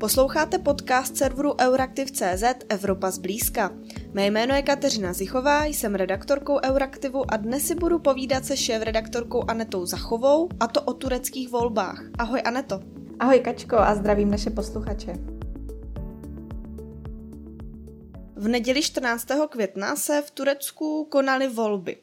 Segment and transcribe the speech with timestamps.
[0.00, 3.70] Posloucháte podcast serveru Euraktiv.cz Evropa zblízka.
[4.12, 9.50] Mé jméno je Kateřina Zichová, jsem redaktorkou Euraktivu a dnes si budu povídat se šéf-redaktorkou
[9.50, 12.02] Anetou Zachovou a to o tureckých volbách.
[12.18, 12.80] Ahoj Aneto.
[13.18, 15.12] Ahoj Kačko a zdravím naše posluchače.
[18.36, 19.26] V neděli 14.
[19.48, 21.96] května se v Turecku konaly volby.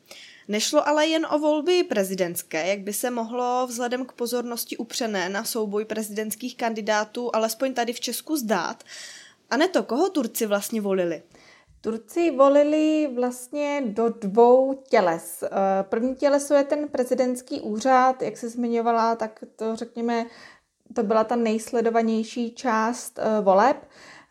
[0.47, 5.43] Nešlo ale jen o volby prezidentské, jak by se mohlo vzhledem k pozornosti upřené na
[5.43, 8.83] souboj prezidentských kandidátů, alespoň tady v Česku zdát.
[9.49, 11.23] A ne to, koho Turci vlastně volili?
[11.81, 15.43] Turci volili vlastně do dvou těles.
[15.43, 15.49] Eh,
[15.83, 20.25] první těleso je ten prezidentský úřad, jak se zmiňovala, tak to řekněme,
[20.93, 23.77] to byla ta nejsledovanější část eh, voleb.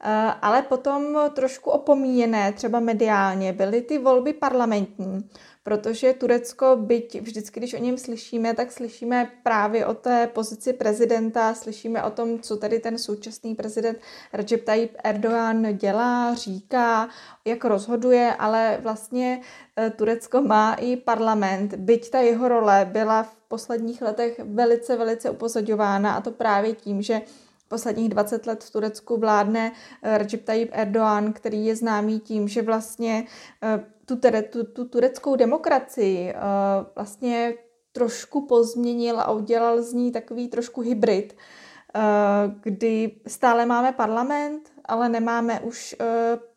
[0.00, 5.30] Eh, ale potom trošku opomíjené, třeba mediálně, byly ty volby parlamentní
[5.66, 11.54] protože Turecko, byť vždycky, když o něm slyšíme, tak slyšíme právě o té pozici prezidenta,
[11.54, 13.98] slyšíme o tom, co tady ten současný prezident
[14.32, 17.08] Recep Tayyip Erdogan dělá, říká,
[17.44, 19.40] jak rozhoduje, ale vlastně
[19.78, 25.30] e, Turecko má i parlament, byť ta jeho role byla v posledních letech velice, velice
[25.30, 27.20] upozaďována a to právě tím, že
[27.68, 29.72] posledních 20 let v Turecku vládne
[30.02, 33.26] eh, Recep Tayyip Erdoğan, který je známý tím, že vlastně
[33.62, 34.16] eh, tu,
[34.50, 36.36] tu, tu tureckou demokracii eh,
[36.94, 37.54] vlastně
[37.92, 41.36] trošku pozměnil a udělal z ní takový trošku hybrid,
[42.60, 45.96] kdy stále máme parlament, ale nemáme už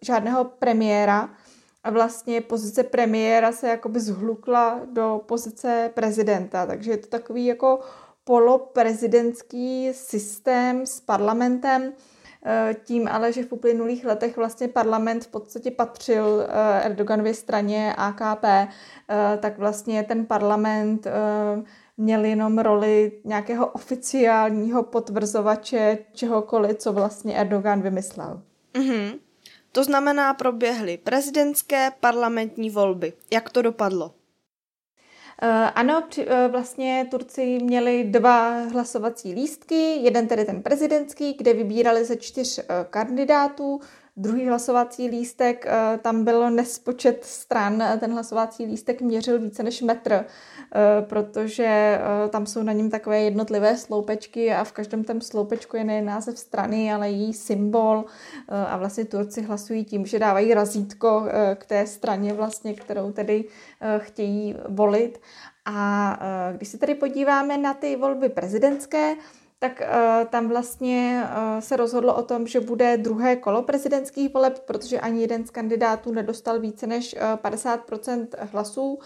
[0.01, 1.29] žádného premiéra.
[1.83, 7.79] A vlastně pozice premiéra se jakoby zhlukla do pozice prezidenta, takže je to takový jako
[8.29, 11.93] poloprezidentský systém s parlamentem,
[12.45, 17.93] eh, tím ale, že v uplynulých letech vlastně parlament v podstatě patřil eh, Erdoganově straně
[17.97, 18.67] AKP, eh,
[19.41, 21.07] tak vlastně ten parlament
[21.97, 28.41] měl jenom roli nějakého oficiálního potvrzovače čehokoliv, co vlastně Erdogan vymyslel.
[28.73, 29.19] Mm-hmm.
[29.71, 33.13] To znamená, proběhly prezidentské parlamentní volby.
[33.31, 34.18] Jak to dopadlo?
[35.41, 42.05] Eh, ano, eh, vlastně Turci měli dva hlasovací lístky, jeden tedy ten prezidentský, kde vybírali
[42.05, 43.79] ze čtyř eh, kandidátů,
[44.17, 45.65] Druhý hlasovací lístek,
[46.01, 50.25] tam bylo nespočet stran, ten hlasovací lístek měřil více než metr,
[51.01, 51.99] protože
[52.29, 56.39] tam jsou na něm takové jednotlivé sloupečky a v každém tom sloupečku je nejen název
[56.39, 58.05] strany, ale její symbol
[58.47, 61.23] a vlastně Turci hlasují tím, že dávají razítko
[61.55, 63.43] k té straně vlastně, kterou tedy
[63.97, 65.21] chtějí volit.
[65.65, 66.19] A
[66.57, 69.15] když se tedy podíváme na ty volby prezidentské,
[69.59, 74.59] tak uh, tam vlastně uh, se rozhodlo o tom, že bude druhé kolo prezidentských voleb,
[74.59, 78.99] protože ani jeden z kandidátů nedostal více než uh, 50% hlasů.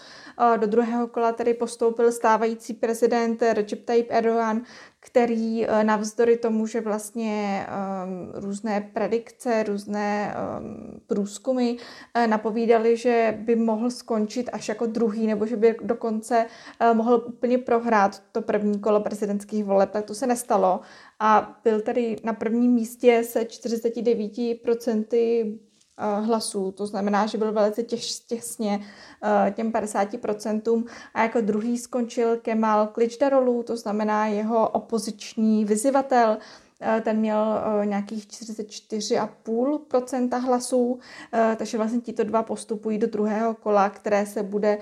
[0.56, 4.62] Do druhého kola tedy postoupil stávající prezident Recep Tayyip Erdogan,
[5.06, 13.38] který uh, navzdory tomu, že vlastně um, různé predikce, různé um, průzkumy uh, napovídali, že
[13.40, 16.46] by mohl skončit až jako druhý, nebo že by dokonce
[16.80, 20.80] uh, mohl úplně prohrát to první kolo prezidentských voleb, tak to se nestalo.
[21.20, 25.73] A byl tady na prvním místě se 49% eh,
[26.20, 27.82] hlasů, to znamená, že byl velice
[28.26, 28.80] těsně
[29.22, 30.84] eh, těm 50%
[31.14, 36.38] a jako druhý skončil Kemal Kličdarolu, to znamená jeho opoziční vyzivatel,
[36.80, 40.98] Eh, ten měl eh, nějakých 44,5% hlasů,
[41.32, 44.78] eh, takže vlastně tito dva postupují do druhého kola, které se bude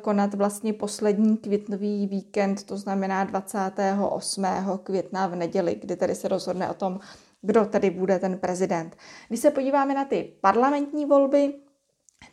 [0.00, 4.78] konat vlastně poslední květnový víkend, to znamená 28.
[4.78, 7.00] května v neděli, kdy tedy se rozhodne o tom,
[7.42, 8.96] kdo tady bude ten prezident.
[9.28, 11.54] Když se podíváme na ty parlamentní volby,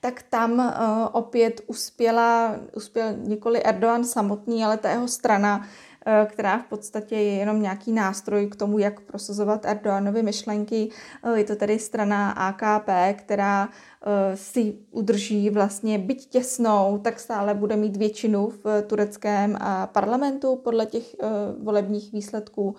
[0.01, 0.65] tak tam uh,
[1.11, 5.67] opět uspěla, uspěl nikoli Erdogan samotný, ale ta jeho strana,
[6.07, 10.89] Eh, která v podstatě je jenom nějaký nástroj k tomu, jak prosazovat Erdoganovy myšlenky.
[11.23, 13.69] Eh, je to tedy strana AKP, která
[14.35, 21.15] si udrží vlastně byť těsnou, tak stále bude mít většinu v tureckém parlamentu podle těch
[21.63, 22.75] volebních výsledků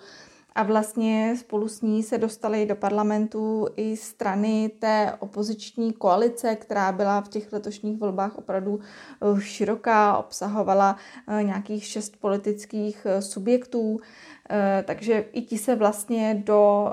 [0.57, 6.91] a vlastně spolu s ní se dostaly do parlamentu i strany té opoziční koalice, která
[6.91, 10.95] byla v těch letošních volbách opravdu eh, široká, obsahovala
[11.27, 13.99] eh, nějakých šest politických eh, subjektů,
[14.85, 16.89] takže i ti se vlastně do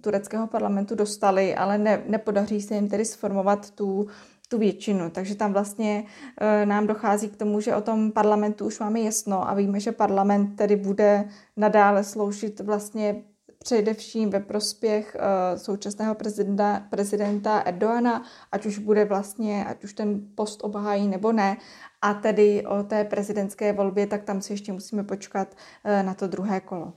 [0.00, 4.06] tureckého parlamentu dostali, ale ne, nepodaří se jim tedy sformovat tu
[4.52, 5.10] tu většinu.
[5.10, 6.04] Takže tam vlastně
[6.40, 9.92] e, nám dochází k tomu, že o tom parlamentu už máme jasno a víme, že
[9.92, 13.22] parlament tedy bude nadále sloužit vlastně
[13.58, 20.20] především ve prospěch uh, současného prezidenta, prezidenta Erdoana, ať už bude vlastně, ať už ten
[20.34, 21.56] post obhájí nebo ne.
[22.02, 26.26] A tedy o té prezidentské volbě, tak tam si ještě musíme počkat uh, na to
[26.26, 26.92] druhé kolo.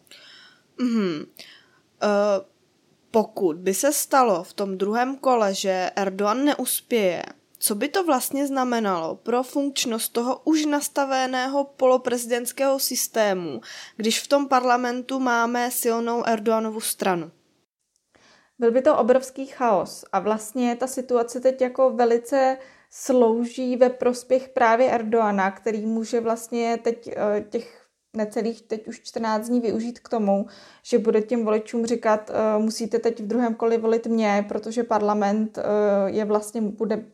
[0.80, 1.26] Mm-hmm.
[3.12, 7.24] pokud by se stalo v tom druhém kole, že Erdogan neuspěje,
[7.68, 13.62] co by to vlastně znamenalo pro funkčnost toho už nastaveného poloprezidentského systému,
[13.96, 17.32] když v tom parlamentu máme silnou Erdoganovu stranu?
[18.60, 22.58] Byl by to obrovský chaos a vlastně ta situace teď jako velice
[22.90, 27.85] slouží ve prospěch právě Erdoana, který může vlastně teď eh, těch
[28.16, 30.46] necelých teď už 14 dní využít k tomu,
[30.84, 35.58] že bude těm voličům říkat, uh, musíte teď v druhém koli volit mě, protože parlament
[35.58, 35.64] uh,
[36.16, 37.06] je vlastně, bude,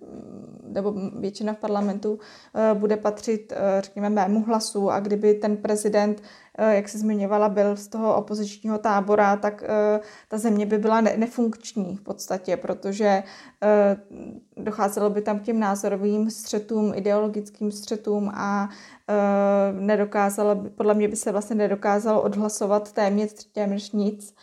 [0.67, 4.89] nebo většina v parlamentu uh, bude patřit, uh, řekněme, mému hlasu.
[4.89, 6.21] A kdyby ten prezident
[6.57, 11.95] jak se zmiňovala, byl z toho opozičního tábora, tak eh, ta země by byla nefunkční
[11.95, 13.23] v podstatě, protože
[13.63, 13.97] eh,
[14.57, 18.69] docházelo by tam k těm názorovým střetům, ideologickým střetům a
[19.71, 24.35] nedokázalo, podle mě by se vlastně nedokázalo odhlasovat téměř, téměř nic.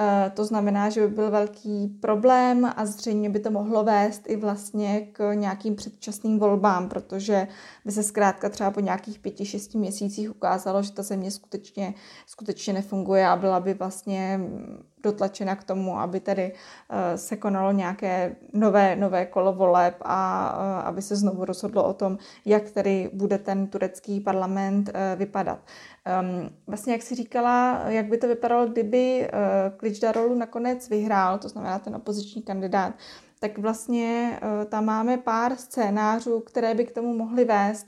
[0.00, 4.36] Eh, to znamená, že by byl velký problém a zřejmě by to mohlo vést i
[4.36, 7.48] vlastně k nějakým předčasným volbám, protože
[7.84, 11.94] by se zkrátka třeba po nějakých pěti, šesti měsících ukázalo, že ta země skutečně,
[12.26, 14.40] skutečně nefunguje a byla by vlastně
[15.02, 20.82] dotlačena k tomu, aby tedy eh, se konalo nějaké nové, nové kolo voleb a eh,
[20.82, 25.58] aby se znovu rozhodlo o tom, jak tedy bude ten turecký parlament vypadat.
[26.20, 29.30] Um, vlastně, jak si říkala, jak by to vypadalo, kdyby
[29.76, 32.94] Kličdarolu nakonec vyhrál, to znamená ten opoziční kandidát,
[33.40, 37.86] tak vlastně tam máme pár scénářů, které by k tomu mohly vést.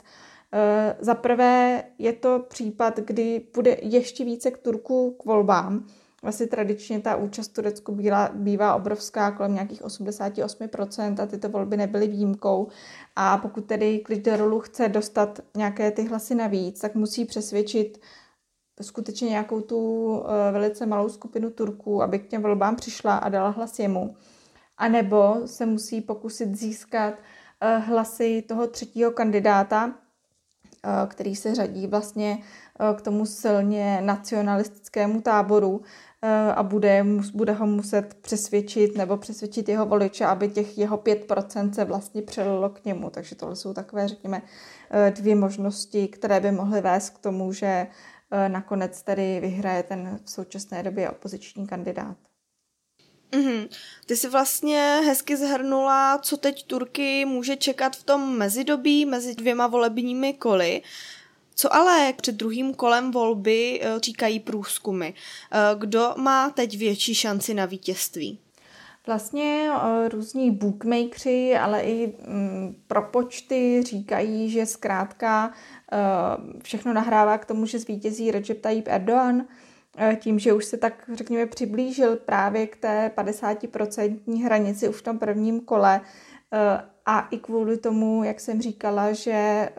[0.99, 5.87] Za prvé je to případ, kdy bude ještě více k Turku k volbám.
[6.21, 11.77] Vlastně tradičně ta účast v Turecku bývá, bývá obrovská, kolem nějakých 88% a tyto volby
[11.77, 12.67] nebyly výjimkou.
[13.15, 17.99] A pokud tedy Kličdarolu chce dostat nějaké ty hlasy navíc, tak musí přesvědčit
[18.81, 23.49] skutečně nějakou tu eh, velice malou skupinu Turků, aby k těm volbám přišla a dala
[23.49, 24.15] hlas jemu.
[24.77, 27.13] A nebo se musí pokusit získat
[27.61, 32.37] eh, hlasy toho třetího kandidáta, eh, který se řadí vlastně
[32.95, 35.81] k tomu silně nacionalistickému táboru
[36.55, 41.85] a bude, bude ho muset přesvědčit nebo přesvědčit jeho voliče, aby těch jeho 5% se
[41.85, 43.09] vlastně přelilo k němu.
[43.09, 44.41] Takže tohle jsou takové, řekněme,
[45.09, 47.87] dvě možnosti, které by mohly vést k tomu, že
[48.33, 52.17] Eh, nakonec tedy vyhraje ten v současné době opoziční kandidát.
[53.31, 53.67] Mm-hmm.
[54.05, 59.67] Ty si vlastně hezky zhrnula, co teď Turky může čekat v tom mezidobí mezi dvěma
[59.67, 60.81] volebními koly.
[61.55, 65.07] Co ale před druhým kolem volby eh, říkají průzkumy?
[65.07, 68.39] Eh, kdo má teď větší šanci na vítězství?
[69.07, 69.69] Vlastně
[70.09, 75.53] různí bookmakeri, ale i mm, propočty říkají, že zkrátka
[75.93, 79.45] Eh, všechno nahrává k tomu, že zvítězí Recep Tayyip Erdogan,
[79.97, 85.01] eh, tím, že už se tak, řekněme, přiblížil právě k té 50% hranici už v
[85.01, 86.01] tom prvním kole
[86.53, 89.69] eh, a i kvůli tomu, jak jsem říkala, že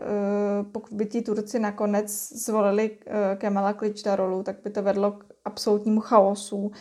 [0.73, 2.99] pokud by ti Turci nakonec zvolili
[3.37, 6.73] Kemala Kılıçdaroğlu, tak by to vedlo k absolutnímu chaosu,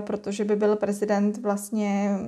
[0.00, 2.18] protože by byl prezident vlastně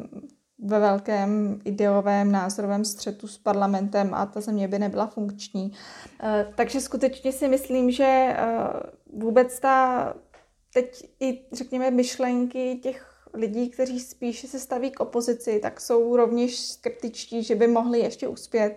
[0.58, 5.72] ve velkém ideovém názorovém střetu s parlamentem a ta země by nebyla funkční.
[6.22, 8.36] Eh, takže skutečně si myslím, že eh,
[9.12, 10.14] vůbec ta
[10.74, 16.60] teď i řekněme myšlenky těch lidí, kteří spíše se staví k opozici, tak jsou rovněž
[16.60, 18.76] skeptičtí, že by mohli ještě uspět.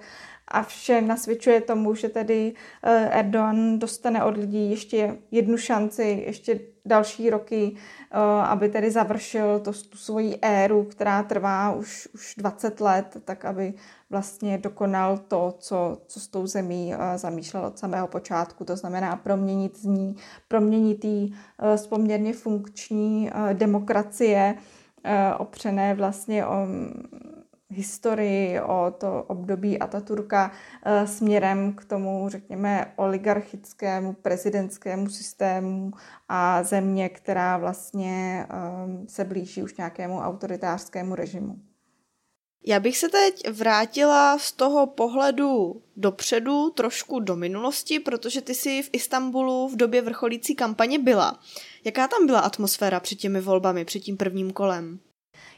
[0.51, 2.53] A vše nasvědčuje tomu, že tedy
[2.83, 9.59] eh, Erdogan dostane od lidí ještě jednu šanci, ještě další roky, eh, aby tedy završil
[9.59, 13.73] to, tu svoji éru, která trvá už, už 20 let, tak aby
[14.09, 19.15] vlastně dokonal to, co, co s tou zemí eh, zamýšlel od samého počátku, to znamená
[19.15, 20.15] proměnit z ní,
[20.47, 21.31] proměnit ji
[21.75, 24.55] z poměrně funkční demokracie,
[25.37, 26.67] opřené vlastně o
[27.69, 30.51] historii, o to období Ataturka
[30.85, 35.91] eh, směrem k tomu, řekněme, oligarchickému prezidentskému systému
[36.29, 41.55] a země, která vlastně ehm, se blíží už nějakému autoritářskému režimu.
[42.65, 48.81] Já bych se teď vrátila z toho pohledu dopředu, trošku do minulosti, protože ty jsi
[48.83, 51.39] v Istanbulu v době vrcholící kampaně byla.
[51.83, 54.99] Jaká tam byla atmosféra před těmi volbami, před tím prvním kolem?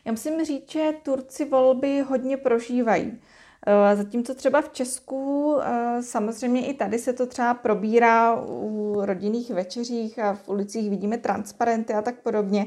[0.05, 3.19] Já musím říct, že Turci volby hodně prožívají.
[3.67, 9.51] Eh, zatímco třeba v Česku, eh, samozřejmě i tady se to třeba probírá u rodinných
[9.51, 12.65] večeřích a v ulicích vidíme transparenty a tak podobně,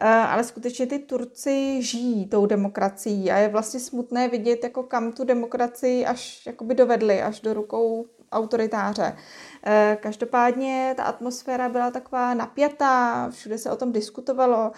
[0.00, 5.12] eh, ale skutečně ty Turci žijí tou demokracií a je vlastně smutné vidět, jako kam
[5.12, 9.16] tu demokracii až jakoby dovedli, až do rukou autoritáře.
[10.00, 14.72] Každopádně ta atmosféra byla taková napjatá, všude se o tom diskutovalo,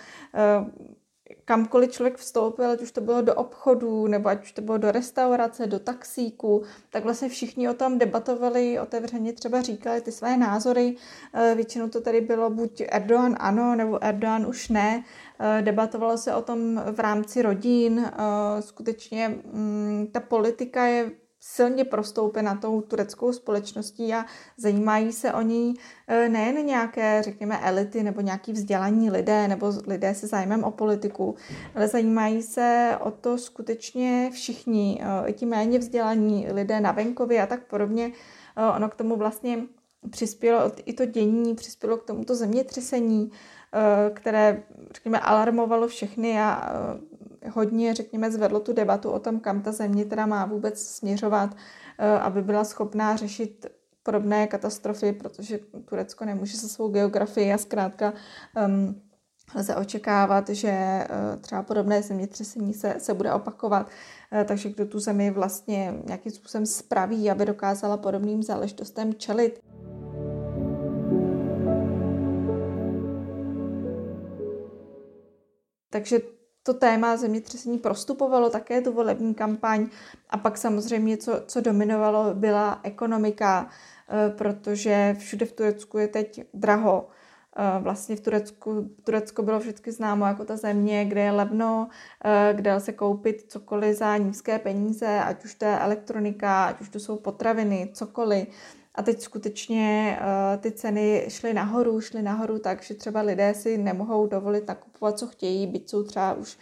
[1.49, 4.93] kamkoliv člověk vstoupil, ať už to bylo do obchodu, nebo ať už to bylo do
[4.93, 10.97] restaurace, do taxíku, tak vlastně všichni o tom debatovali, otevřeně třeba říkali ty své názory.
[11.35, 15.05] Eh, většinou to tady bylo buď Erdogan ano, nebo Erdogan už ne.
[15.61, 18.11] Debatovalo se o tom v rámci rodin.
[18.61, 24.25] Skutečně mm, ta politika je silně prostoupena tou tureckou společností a
[24.57, 25.75] zajímají se o ní
[26.07, 31.35] e, nejen nějaké, řekněme, elity nebo nějaký vzdělaní lidé nebo lidé se zájmem o politiku,
[31.75, 37.43] ale zajímají se o to skutečně všichni, e, i ti méně vzdělaní lidé na venkově
[37.43, 38.13] a tak podobně.
[38.57, 39.59] E, ono k tomu vlastně
[40.11, 43.31] přispělo i to dění, přispělo k tomuto zemětřesení,
[44.15, 44.63] které,
[44.95, 46.73] řekněme, alarmovalo všechny a
[47.51, 51.57] hodně, řekněme, zvedlo tu debatu o tom, kam ta země teda má vůbec směřovat,
[51.99, 53.67] eh, aby byla schopná řešit
[54.03, 58.13] podobné katastrofy, protože Turecko nemůže se svou geografií a zkrátka
[58.67, 59.03] um,
[59.55, 63.87] lze očekávat, že uh, třeba podobné zemětřesení se, se bude opakovat.
[64.33, 69.61] Uh, takže kdo tu zemi vlastně nějakým způsobem spraví, aby dokázala podobným záležitostem čelit.
[75.91, 79.87] Takže to téma zemětřesení prostupovalo také tu volební kampaň
[80.31, 83.69] a pak samozřejmě, co, co dominovalo, byla ekonomika,
[84.09, 87.09] eh, protože všude v Turecku je teď draho.
[87.61, 91.89] Eh, vlastně v Turecku, Turecko bylo vždycky známo jako ta země, kde je levno,
[92.25, 96.89] eh, kde se koupit cokoliv za nízké peníze, ať už to je elektronika, ať už
[96.89, 98.49] to jsou potraviny, cokoliv.
[98.95, 103.79] A teď skutečně uh, ty ceny šly nahoru, šly nahoru tak, že třeba lidé si
[103.79, 106.59] nemohou dovolit nakupovat, co chtějí, byť jsou třeba už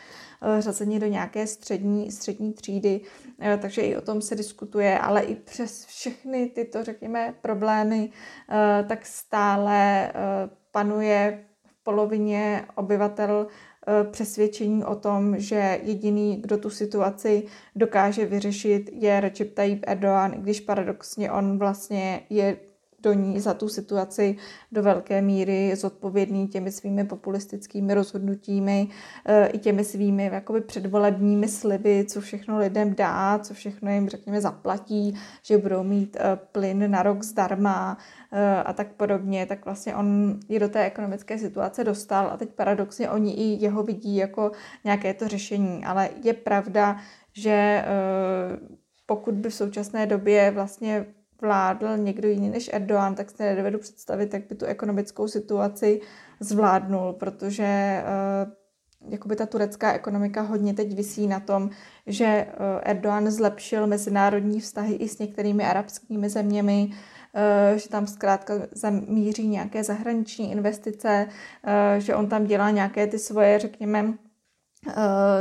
[0.59, 3.00] řazeni do nějaké střední, střední třídy,
[3.62, 8.11] takže i o tom se diskutuje, ale i přes všechny tyto, řekněme, problémy,
[8.88, 10.12] tak stále
[10.76, 13.47] panuje v polovině obyvatel
[13.88, 17.42] Eh, přesvědčení o tom, že jediný, kdo tu situaci
[17.76, 22.56] dokáže vyřešit, je Recep Tayyip Erdogan, i když paradoxně on vlastně je
[23.06, 24.36] do ní za tu situaci
[24.72, 28.88] do velké míry zodpovědný těmi svými populistickými rozhodnutími
[29.26, 34.40] eh, i těmi svými jakoby předvolebními sliby, co všechno lidem dá, co všechno jim, řekněme,
[34.40, 37.98] zaplatí, že budou mít eh, plyn na rok zdarma
[38.32, 42.48] eh, a tak podobně, tak vlastně on je do té ekonomické situace dostal a teď
[42.50, 44.52] paradoxně oni i jeho vidí jako
[44.84, 46.96] nějaké to řešení, ale je pravda,
[47.32, 47.84] že
[49.06, 51.06] pokud by v současné době vlastně
[51.40, 56.00] vládl někdo jiný než Erdogan, tak si nedovedu představit, jak by tu ekonomickou situaci
[56.40, 61.71] zvládnul, protože uh, jakoby ta turecká ekonomika hodně teď visí na tom,
[62.07, 68.55] že uh, Erdogan zlepšil mezinárodní vztahy i s některými arabskými zeměmi, uh, že tam zkrátka
[68.73, 71.28] zamíří nějaké zahraniční investice,
[71.99, 74.25] že on tam dělá nějaké ty svoje, řekněme, Eh,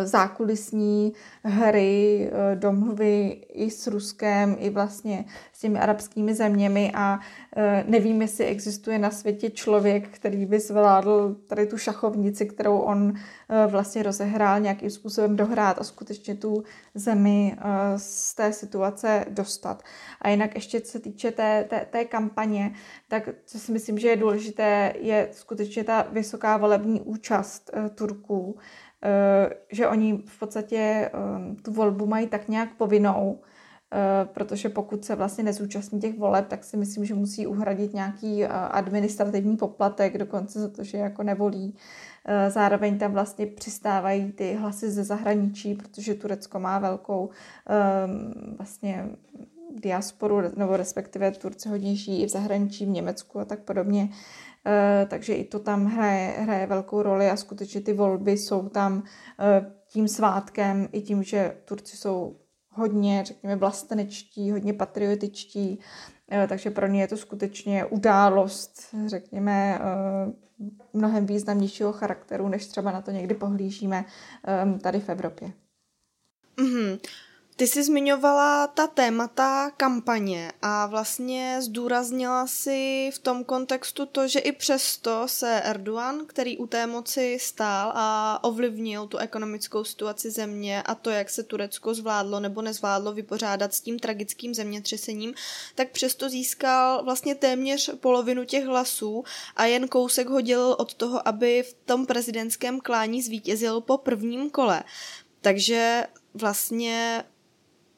[0.04, 7.20] zákulisní hry, eh, domluvy i s Ruskem, i vlastně s těmi arabskými zeměmi a
[7.56, 13.14] eh, nevím, jestli existuje na světě člověk, který by zvládl tady tu šachovnici, kterou on
[13.68, 16.64] vlastně rozehrál nějakým způsobem dohrát a skutečně tu
[16.96, 17.58] zemi
[17.98, 19.84] z té situace dostat.
[20.22, 22.74] A jinak ještě co se týče té, té, té kampaně,
[23.08, 28.60] tak co si myslím, že je důležité, je skutečně ta vysoká volební účast Turků,
[29.06, 31.12] Eh, že oni v podstatě eh,
[31.62, 33.40] tu volbu mají tak nějak povinnou,
[33.94, 38.46] eh, protože pokud se vlastně nezúčastní těch voleb, tak si myslím, že musí uhradit nějaký
[38.46, 41.76] administrativní poplatek, dokonce za to, že jako nevolí.
[42.50, 47.30] Zároveň tam vlastně přistávají ty hlasy ze zahraničí, protože Turecko má velkou
[48.58, 49.10] vlastně
[49.76, 54.10] diasporu, nebo respektive Turci hodně žijí i v zahraničí, v Německu a tak podobně.
[54.68, 59.04] Eh, takže i to tam hraje, hraje velkou roli a skutečně ty volby jsou tam
[59.40, 62.36] eh, tím svátkem i tím, že Turci jsou
[62.70, 65.80] hodně, řekněme, vlastenečtí, hodně patriotičtí,
[66.32, 69.80] eh, takže pro ně je to skutečně událost, řekněme,
[70.94, 74.06] mnohem významnějšího charakteru, než třeba na to někdy pohlížíme
[74.82, 75.52] tady v Evropě.
[76.58, 77.00] Mm-hmm.
[77.58, 84.40] Ty jsi zmiňovala ta témata kampaně a vlastně zdůraznila si v tom kontextu to, že
[84.40, 90.84] i přesto se Erdogan, který u té moci stál a ovlivnil tu ekonomickou situaci země
[90.84, 95.34] a to, jak se Turecko zvládlo nebo nezvládlo vypořádat s tím tragickým zemětřesením,
[95.76, 99.24] tak přesto získal vlastně téměř polovinu těch hlasů
[99.56, 104.84] a jen kousek hodil od toho, aby v tom prezidentském klání zvítězil po prvním kole.
[105.42, 107.24] Takže vlastně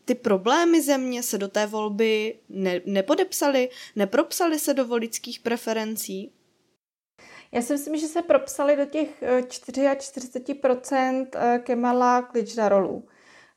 [0.07, 6.31] ty problémy země se do té volby ne, nepodepsaly, nepropsaly se do volických preferencí?
[7.51, 13.07] Já si myslím, že se propsali do těch 44% eh, Kemala Klicdarolů.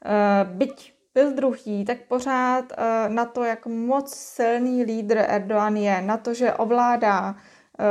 [0.04, 6.02] Eh, byť byl druhý, tak pořád eh, na to, jak moc silný lídr Erdogan je,
[6.02, 7.36] na to, že ovládá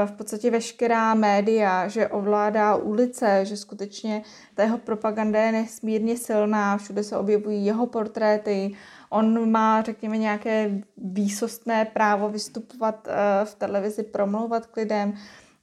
[0.06, 4.22] v podstatě veškerá média, že ovládá ulice, že skutečně
[4.56, 8.74] ta jeho propaganda je nesmírně silná, všude se objevují jeho portréty,
[9.10, 13.08] on má, řekněme, nějaké výsostné právo vystupovat
[13.44, 15.14] v televizi, promlouvat k lidem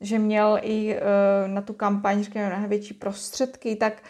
[0.01, 4.03] že měl i uh, na tu kampaň, řekněme, mnohem větší prostředky, tak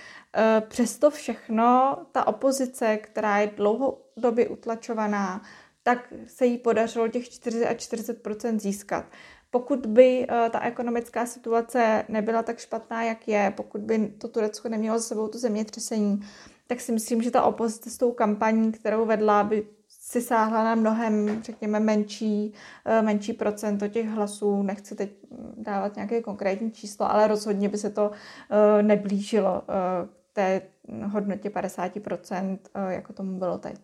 [0.68, 5.42] přesto všechno ta opozice, která je dlouhodobě utlačovaná,
[5.82, 9.04] tak se jí podařilo těch 40% získat.
[9.50, 14.68] Pokud by uh, ta ekonomická situace nebyla tak špatná, jak je, pokud by to Turecko
[14.68, 16.20] nemělo za sebou to zemětřesení,
[16.66, 20.74] tak si myslím, že ta opozice s tou kampaní, kterou vedla, by si sáhla na
[20.74, 22.52] mnohem, řekněme, menší,
[22.84, 24.62] eh, menší procento těch hlasů.
[24.62, 25.10] Nechci teď
[25.56, 30.62] dávat nějaké konkrétní číslo, ale rozhodně by se to eh, neblížilo eh, k té
[31.04, 33.76] hodnotě 50%, jako tomu bylo teď.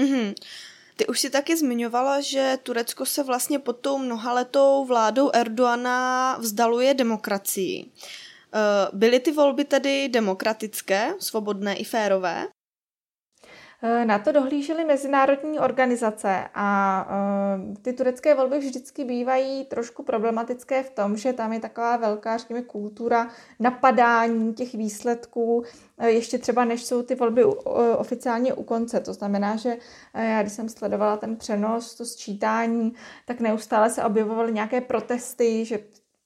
[0.00, 0.34] Mm-hmm.
[0.96, 6.94] Ty už si taky zmiňovala, že Turecko se vlastně pod tou mnohaletou vládou Erdoana vzdaluje
[6.94, 7.90] demokracii.
[8.92, 12.46] Byly ty volby tedy demokratické, svobodné i férové?
[13.84, 20.82] Eh, na to dohlížely mezinárodní organizace a eh, ty turecké volby vždycky bývají trošku problematické
[20.82, 23.28] v tom, že tam je taková velká, řekněme, kultura
[23.60, 25.64] napadání těch výsledků,
[25.98, 27.44] eh, ještě třeba než jsou ty volby
[27.98, 29.00] oficiálně u konce.
[29.00, 29.76] To znamená, že
[30.14, 32.92] já když jsem sledovala ten přenos, to sčítání,
[33.26, 35.78] tak neustále se objevovaly nějaké protesty, že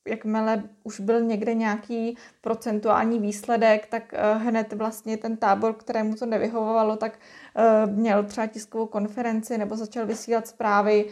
[0.06, 6.96] jakmile už byl někde nějaký procentuální výsledek, tak hned vlastně ten tábor, kterému to nevyhovovalo,
[6.96, 7.18] tak
[7.58, 11.04] Eh, měl třeba tiskovou konferenci nebo začal vysílat zprávy,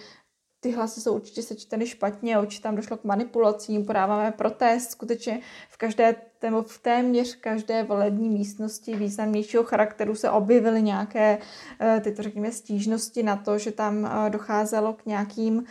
[0.60, 5.76] ty hlasy jsou určitě sečteny špatně, určitě tam došlo k manipulacím, podáváme protest, skutečně v
[5.76, 11.38] každé, nebo v téměř každé volební místnosti významnějšího charakteru se objevily nějaké
[11.80, 15.64] eh, tyto, řekněme, stížnosti na to, že tam eh, docházelo k nějakým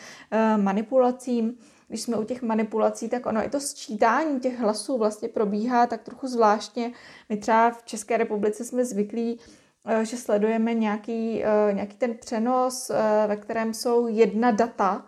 [0.58, 1.58] manipulacím.
[1.88, 6.02] Když jsme u těch manipulací, tak ono i to sčítání těch hlasů vlastně probíhá tak
[6.02, 6.92] trochu zvláštně.
[7.30, 9.40] My třeba v České republice jsme zvyklí
[9.86, 15.06] Eh, že sledujeme nějaký, eh, nějaký ten přenos, eh, ve kterém jsou jedna data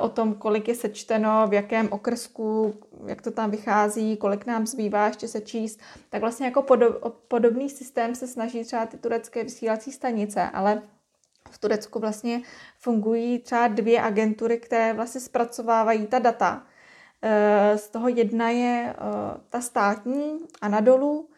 [0.00, 2.74] o tom, kolik je sečteno, v jakém okrsku,
[3.06, 5.80] jak to tam vychází, kolik nám zbývá ještě sečíst,
[6.10, 6.64] tak vlastně jako
[7.28, 10.82] podobný systém se snaží třeba ty turecké vysílací stanice, ale
[11.54, 12.42] v Turecku vlastně
[12.78, 16.62] fungují třeba dvě agentury, které vlastně zpracovávají ta data.
[17.76, 18.94] Z toho jedna je
[19.48, 21.28] ta státní Anadolu,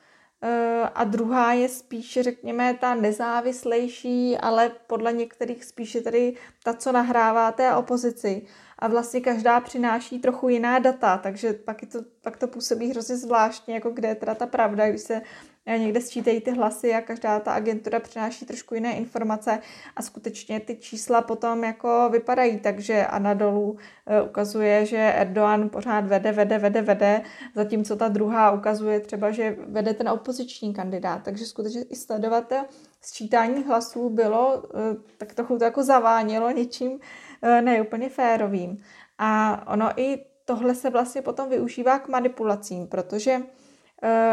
[0.42, 6.92] Eh, a druhá je spíše, řekněme, ta nezávislejší, ale podle některých spíše tedy ta, co
[6.92, 8.42] nahrává té opozici.
[8.78, 13.16] A vlastně každá přináší trochu jiná data, takže pak, je to, pak to působí hrozně
[13.16, 15.22] zvláštně, jako kde je teda ta pravda, když se
[15.66, 19.58] někde sčítají ty hlasy a každá ta agentura přináší trošku jiné informace
[19.96, 23.76] a skutečně ty čísla potom jako vypadají, takže Anadolu
[24.06, 27.22] eh, ukazuje, že Erdoğan pořád vede, vede, vede, vede,
[27.54, 32.52] zatímco ta druhá ukazuje třeba, že vede ten opoziční kandidát, takže skutečně i sledovat
[33.00, 37.00] sčítání hlasů bylo, eh, tak trochu to jako zavánělo něčím
[37.42, 38.82] eh, neúplně férovým.
[39.18, 43.42] A ono i tohle se vlastně potom využívá k manipulacím, protože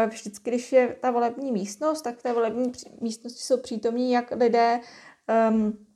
[0.06, 4.80] vždycky, když je ta volební místnost, tak v té volební místnosti jsou přítomní jak lidé
[5.50, 5.86] um,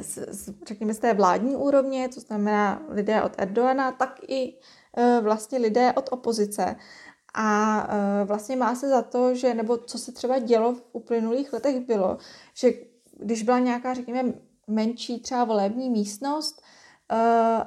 [0.00, 4.54] z, z, řekněme z té vládní úrovně, to znamená lidé od Erdoana, tak i
[4.98, 6.76] uh, vlastně lidé od opozice.
[7.34, 11.52] A uh, vlastně má se za to, že, nebo co se třeba dělo v uplynulých
[11.52, 12.18] letech bylo,
[12.54, 12.72] že
[13.18, 14.32] když byla nějaká, řekněme,
[14.66, 16.62] menší třeba volební místnost
[17.12, 17.18] uh,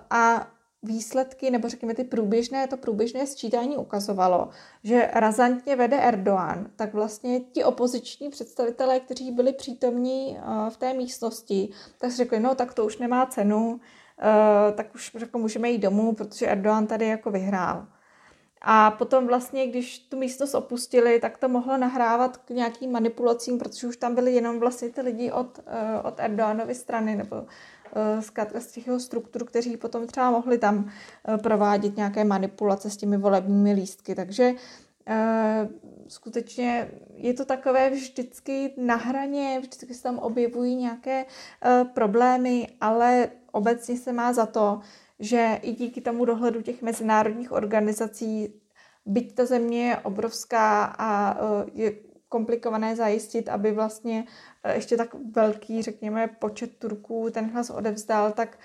[0.10, 0.48] a
[0.84, 4.50] výsledky, nebo řekněme ty průběžné, to průběžné sčítání ukazovalo,
[4.84, 10.94] že razantně vede Erdoğan, tak vlastně ti opoziční představitelé, kteří byli přítomní eh, v té
[10.94, 13.80] místnosti, tak řekli, no tak to už nemá cenu,
[14.20, 17.88] eh, tak už jako můžeme jít domů, protože Erdoğan tady jako vyhrál.
[18.62, 23.88] A potom vlastně, když tu místnost opustili, tak to mohlo nahrávat k nějakým manipulacím, protože
[23.88, 27.46] už tam byli jenom vlastně ty lidi od, eh, od Erdoganovy strany, nebo
[28.20, 30.90] zkrátka z těch jeho struktur, kteří potom třeba mohli tam
[31.28, 34.16] eh, provádět nějaké manipulace s těmi volebními lístky.
[34.16, 34.54] Takže
[35.08, 35.68] eh,
[36.08, 43.30] skutečně je to takové vždycky na hraně, vždycky se tam objevují nějaké eh, problémy, ale
[43.52, 44.80] obecně se má za to,
[45.20, 48.54] že i díky tomu dohledu těch mezinárodních organizací,
[49.06, 51.38] byť ta země je obrovská a
[51.74, 54.26] je komplikované zajistit, aby vlastně
[54.74, 58.58] ještě tak velký, řekněme, počet Turků ten hlas odevzdal, tak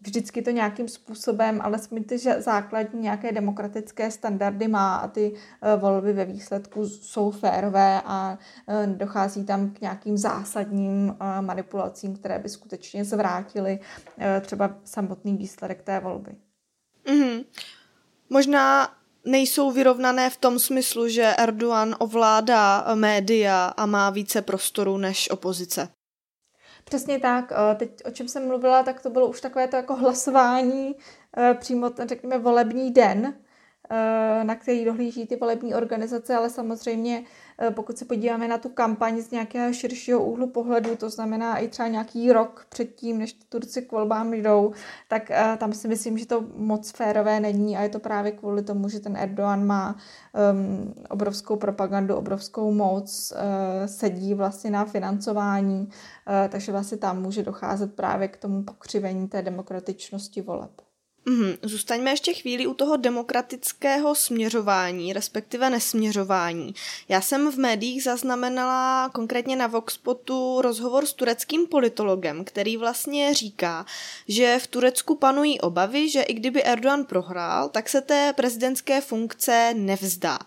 [0.00, 6.12] vždycky to nějakým způsobem, alespoň ty základní nějaké demokratické standardy má a ty eh, volby
[6.12, 12.48] ve výsledku jsou férové a eh, dochází tam k nějakým zásadním eh, manipulacím, které by
[12.48, 13.80] skutečně zvrátily
[14.40, 16.34] třeba samotný výsledek té volby.
[17.06, 17.44] Mm-hmm.
[18.30, 18.88] Možná
[19.26, 25.88] nejsou vyrovnané v tom smyslu, že Erdogan ovládá média a má více prostoru než opozice.
[26.84, 27.52] Přesně tak.
[27.52, 30.94] Eh, teď, o čem jsem mluvila, tak to bylo už takové to jako hlasování
[31.36, 33.34] eh, přímo, řekněme, volební den,
[33.90, 38.68] eh, na který dohlíží ty volební organizace, ale samozřejmě Eh, pokud se podíváme na tu
[38.68, 43.82] kampaň z nějakého širšího úhlu pohledu, to znamená i třeba nějaký rok předtím, než Turci
[43.82, 44.72] k volbám jdou,
[45.08, 48.62] tak eh, tam si myslím, že to moc férové není a je to právě kvůli
[48.62, 49.96] tomu, že ten Erdogan má
[50.52, 57.42] um, obrovskou propagandu, obrovskou moc, uh, sedí vlastně na financování, uh, takže vlastně tam může
[57.42, 60.83] docházet právě k tomu pokřivení té demokratičnosti voleb.
[61.26, 66.74] Mm, zůstaňme ještě chvíli u toho demokratického směřování, respektive nesměřování.
[67.08, 73.86] Já jsem v médiích zaznamenala konkrétně na Voxpotu rozhovor s tureckým politologem, který vlastně říká,
[74.28, 79.74] že v Turecku panují obavy, že i kdyby Erdogan prohrál, tak se té prezidentské funkce
[79.76, 80.38] nevzdá.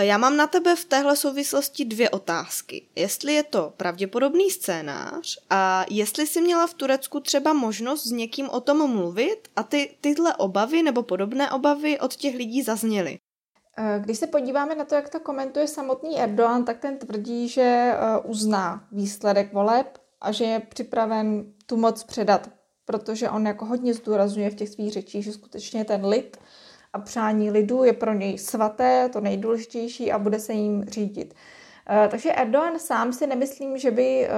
[0.00, 2.86] Já mám na tebe v téhle souvislosti dvě otázky.
[2.96, 8.48] Jestli je to pravděpodobný scénář a jestli jsi měla v Turecku třeba možnost s někým
[8.48, 13.18] o tom mluvit a ty tyhle obavy nebo podobné obavy od těch lidí zazněly.
[13.78, 17.62] Eh, když se podíváme na to, jak to komentuje samotný Erdogan, tak ten tvrdí, že
[17.62, 22.50] eh, uzná výsledek voleb a že je připraven tu moc předat,
[22.84, 26.36] protože on jako hodně zdůrazňuje v těch svých řečích, že skutečně ten lid
[26.94, 31.34] a přání lidu je pro něj svaté, to nejdůležitější a bude se jim řídit.
[31.90, 34.30] Eh, takže Erdogan sám si nemyslím, že by eh,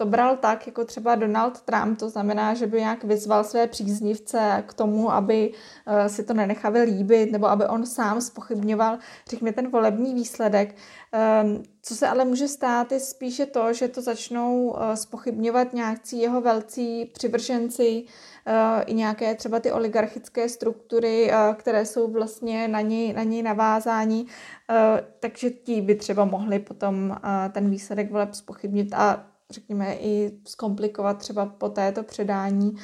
[0.00, 4.64] to bral tak, jako třeba Donald Trump, to znamená, že by nějak vyzval své příznivce
[4.66, 5.52] k tomu, aby
[5.86, 10.76] eh, si to nenechali líbit, nebo aby on sám spochybňoval, řekněme, ten volební výsledek.
[11.12, 16.40] Ehm, co se ale může stát, je spíše to, že to začnou spochybňovat nějakcí jeho
[16.40, 18.04] velcí přivrženci,
[18.46, 23.42] Eh, i nějaké třeba ty oligarchické struktury, eh, které jsou vlastně na něj, na něj
[23.42, 24.26] navázání,
[24.70, 27.16] eh, takže ti by třeba mohli potom
[27.52, 32.76] ten výsledek voleb spochybnit a řekněme i zkomplikovat třeba po této předání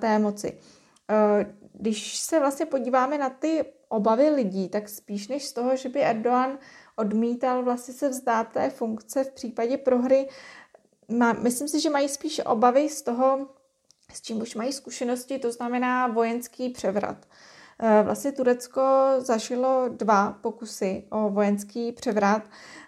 [0.00, 0.58] té moci.
[1.72, 6.00] Když se vlastně podíváme na ty obavy lidí, tak spíš než z toho, že by
[6.00, 6.58] Erdogan
[6.96, 10.28] odmítal vlastně se vzdát té funkce v případě prohry,
[11.08, 13.48] má, myslím si, že mají spíš obavy z toho,
[14.12, 17.16] s čím už mají zkušenosti, to znamená vojenský převrat.
[17.26, 17.51] Eh,
[18.02, 18.82] vlastně Turecko
[19.18, 22.42] zažilo dva pokusy o vojenský převrat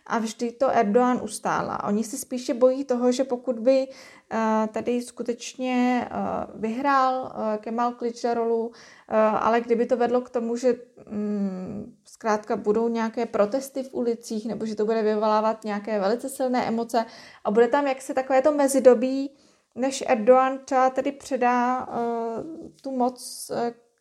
[0.07, 1.85] a vždy to Erdogan ustála.
[1.85, 6.15] Oni si spíše bojí toho, že pokud by eh, tady skutečně eh,
[6.55, 8.73] vyhrál Kemal Kılıçdaroğlu,
[9.41, 10.75] ale kdyby to vedlo k tomu, že
[11.11, 16.69] mm, zkrátka budou nějaké protesty v ulicích nebo že to bude vyvolávat nějaké velice silné
[16.69, 17.05] emoce
[17.45, 19.31] a bude tam jaksi takové to mezidobí,
[19.75, 21.89] než Erdogan třeba tedy předá
[22.83, 23.51] tu moc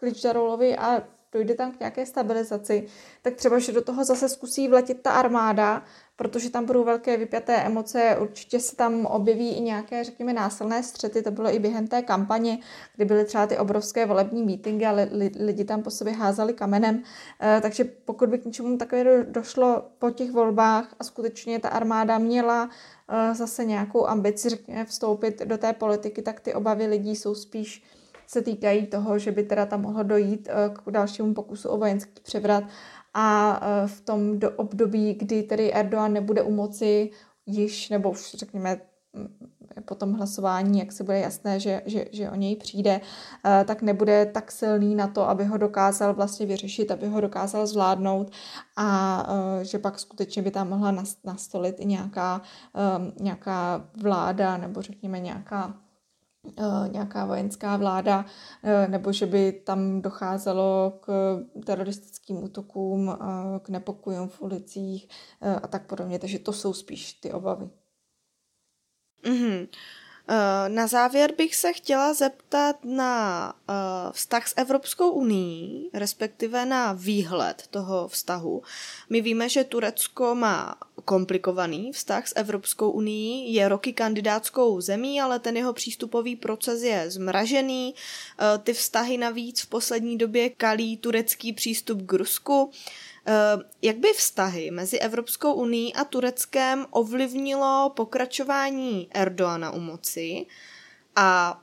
[0.04, 2.88] Kılıçdaroğlovi a dojde tam k nějaké stabilizaci,
[3.22, 5.84] tak třeba, že do toho zase zkusí vletět ta armáda,
[6.16, 11.22] protože tam budou velké vypjaté emoce, určitě se tam objeví i nějaké, řekněme, násilné střety,
[11.22, 12.58] to bylo i během té kampaně,
[12.96, 17.04] kdy byly třeba ty obrovské volební mítingy a li, lidi tam po sobě házeli kamenem,
[17.42, 22.18] e, takže pokud by k něčemu takové došlo po těch volbách a skutečně ta armáda
[22.18, 22.70] měla
[23.10, 27.84] e, zase nějakou ambici, řekněme, vstoupit do té politiky, tak ty obavy lidí jsou spíš
[28.28, 32.22] se týkají toho, že by teda tam mohlo dojít eh, k dalšímu pokusu o vojenský
[32.24, 32.64] převrat.
[33.14, 37.10] A eh, v tom do období, kdy tedy Erdogan nebude u moci
[37.46, 38.82] již, nebo už řekněme
[39.14, 39.28] mm,
[39.86, 43.02] po tom hlasování, jak se bude jasné, že, že, že o něj přijde,
[43.46, 47.68] eh, tak nebude tak silný na to, aby ho dokázal vlastně vyřešit, aby ho dokázal
[47.68, 48.32] zvládnout.
[48.78, 49.28] A
[49.62, 52.42] že pak skutečně by tam mohla nastolit i nějaká,
[53.20, 55.74] nějaká vláda nebo řekněme nějaká
[56.88, 58.26] nějaká vojenská vláda,
[58.64, 65.08] eh, nebo že by tam docházelo k teroristickým útokům, eh, k nepokojům v ulicích
[65.64, 66.20] a tak podobně.
[66.20, 67.70] Takže to jsou spíš ty obavy.
[69.24, 69.68] Mm-hmm.
[70.68, 73.54] Na závěr bych se chtěla zeptat na
[74.12, 78.62] vztah s Evropskou unii, respektive na výhled toho vztahu.
[79.10, 85.40] My víme, že Turecko má komplikovaný vztah s Evropskou unii, je roky kandidátskou zemí, ale
[85.40, 87.96] ten jeho přístupový proces je zmražený.
[87.96, 92.72] E, ty vztahy navíc v poslední době kalí turecký přístup k Rusku.
[93.82, 100.46] Jak by vztahy mezi Evropskou uní a Tureckem ovlivnilo pokračování Erdoana u moci?
[101.16, 101.60] A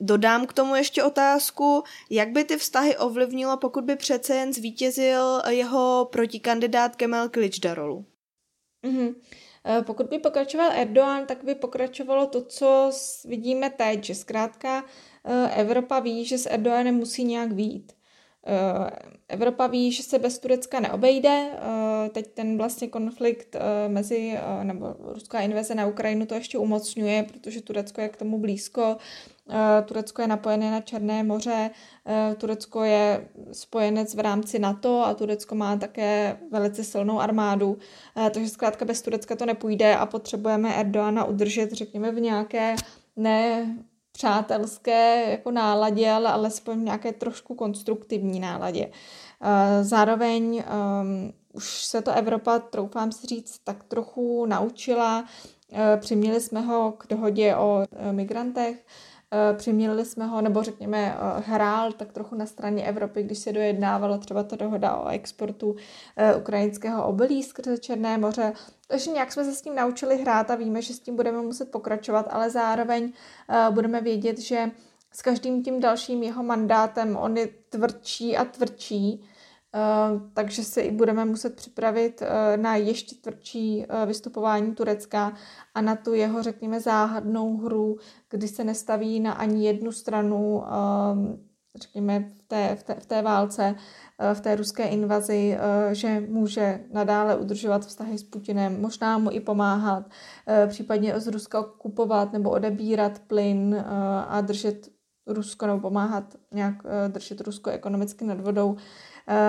[0.00, 5.42] dodám k tomu ještě otázku, jak by ty vztahy ovlivnilo, pokud by přece jen zvítězil
[5.48, 8.04] jeho protikandidát Kemal Kılıçdaroğlu?
[8.84, 9.14] Mm-hmm.
[9.86, 12.90] Pokud by pokračoval Erdoğan, tak by pokračovalo to, co
[13.24, 14.84] vidíme teď, že zkrátka
[15.24, 17.92] eh, Evropa ví, že s Erdoğanem musí nějak výjít.
[18.46, 18.90] Eh,
[19.28, 21.50] Evropa ví, že se bez Turecka neobejde.
[22.12, 23.56] Teď ten vlastně konflikt
[23.88, 28.96] mezi, nebo ruská invaze na Ukrajinu to ještě umocňuje, protože Turecko je k tomu blízko.
[29.84, 31.70] Turecko je napojené na Černé moře,
[32.36, 37.78] Turecko je spojenec v rámci NATO a Turecko má také velice silnou armádu,
[38.34, 42.76] takže zkrátka bez Turecka to nepůjde a potřebujeme Erdoana udržet, řekněme, v nějaké
[43.16, 43.66] ne
[44.12, 48.90] přátelské jako náladě, ale alespoň nějaké trošku konstruktivní náladě.
[49.82, 50.64] Zároveň
[51.00, 55.24] um, už se to Evropa, troufám si říct, tak trochu naučila.
[56.00, 58.84] Přiměli jsme ho k dohodě o e, migrantech,
[59.34, 63.52] Eh, přiměli jsme ho, nebo řekněme, eh, hrál tak trochu na straně Evropy, když se
[63.52, 65.76] dojednávala třeba ta dohoda o exportu
[66.16, 68.52] eh, ukrajinského obilí skrze Černé moře.
[68.88, 71.70] Takže nějak jsme se s tím naučili hrát a víme, že s tím budeme muset
[71.70, 73.12] pokračovat, ale zároveň
[73.70, 74.70] budeme vědět, že
[75.12, 79.24] s každým tím dalším jeho mandátem on je tvrdší a tvrdší,
[80.34, 85.32] takže se i budeme muset připravit eh, na ještě tvrdší eh, vystupování Turecka
[85.74, 87.96] a na tu jeho, řekněme, záhadnou hru,
[88.30, 90.62] kdy se nestaví na ani jednu stranu,
[91.74, 93.74] řekněme, v té, v té, v té válce,
[94.34, 95.58] v té ruské invazi,
[95.92, 100.04] že může nadále udržovat vztahy s Putinem, možná mu i pomáhat,
[100.68, 103.84] případně z Ruska kupovat nebo odebírat plyn
[104.28, 104.88] a držet
[105.26, 106.74] Rusko nebo pomáhat nějak
[107.08, 108.76] držet Rusko ekonomicky nad vodou.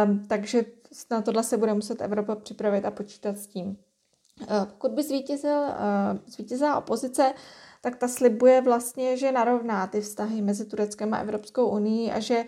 [0.05, 0.65] Um, takže
[1.11, 3.67] na tohle se bude muset Evropa připravit a počítat s tím.
[3.67, 7.33] Uh, pokud by zvítězil, uh, zvítězila opozice,
[7.81, 12.45] tak ta slibuje vlastně, že narovná ty vztahy mezi Tureckem a Evropskou unii a že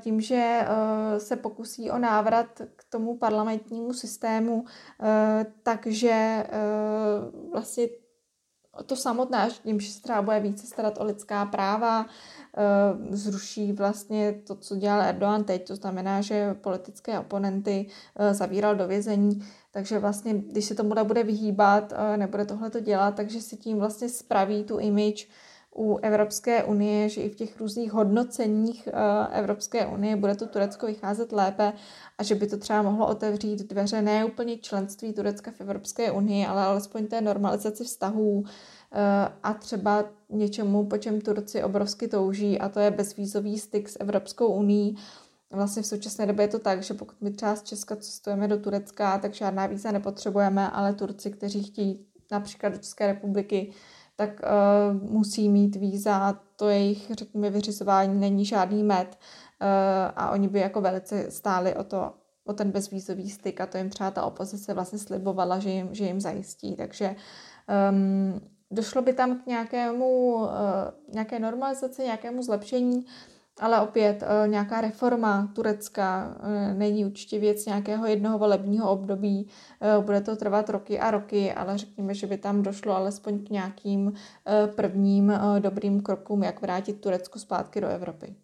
[0.00, 0.66] tím, že
[1.18, 4.64] se pokusí o návrat k tomu parlamentnímu systému,
[5.62, 6.46] takže
[7.52, 7.88] vlastně
[8.84, 12.06] to samotné, tím, že se třeba bude více starat o lidská práva,
[12.56, 18.76] Eh, zruší vlastně to, co dělal Erdogan teď, to znamená, že politické oponenty eh, zavíral
[18.76, 23.40] do vězení, takže vlastně, když se tomu bude vyhýbat, eh, nebude tohle to dělat, takže
[23.40, 25.26] si tím vlastně spraví tu image
[25.80, 28.88] u Evropské unie, že i v těch různých hodnoceních
[29.32, 31.72] Evropské unie bude to Turecko vycházet lépe
[32.18, 36.46] a že by to třeba mohlo otevřít dveře ne úplně členství Turecka v Evropské unii,
[36.46, 38.44] ale alespoň té normalizaci vztahů,
[38.92, 44.00] Eh, a třeba něčemu, po čem Turci obrovsky touží, a to je bezvízový styk s
[44.00, 44.96] Evropskou uní.
[45.50, 48.58] Vlastně v současné době je to tak, že pokud my třeba z Česka cestujeme do
[48.58, 53.72] Turecka, tak žádná víza nepotřebujeme, ale Turci, kteří chtějí například do České republiky,
[54.20, 59.66] tak uh, musí mít víza, to jejich, řekněme, vyřizování není žádný med uh,
[60.16, 62.12] a oni by jako velice stáli o to,
[62.44, 66.04] o ten bezvízový styk a to jim třeba ta opozice vlastně slibovala, že jim, že
[66.04, 66.76] jim zajistí.
[66.76, 67.16] Takže
[67.90, 73.06] um, došlo by tam k nějakému, eh, nějaké normalizaci, nějakému zlepšení,
[73.60, 79.48] ale opět eh, nějaká reforma Turecka eh, není určitě věc nějakého jednoho volebního období,
[80.00, 84.12] bude to trvat roky a roky, ale řekněme, že by tam došlo alespoň k nějakým
[84.74, 88.34] prvním dobrým krokům, jak vrátit Turecko zpátky do Evropy.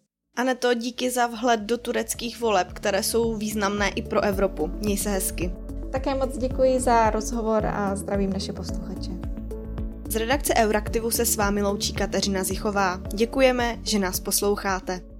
[0.55, 4.67] to díky za vhled do tureckých voleb, které jsou významné i pro Evropu.
[4.67, 5.53] Měj se hezky.
[5.91, 9.26] Také moc děkuji za rozhovor a zdravím naše posluchače.
[10.09, 13.01] Z redakce Euraktivu se s vámi loučí Kateřina Zichová.
[13.13, 15.16] Děkujeme, že nás posloucháte.